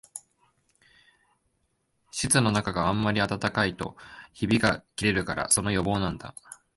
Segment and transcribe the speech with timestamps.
[2.09, 3.95] 室のなかがあんまり暖かいと
[4.33, 6.33] ひびがきれるから、その予防なんだ